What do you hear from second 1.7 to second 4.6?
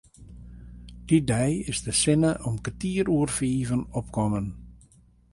is de sinne om kertier oer fiven opkommen.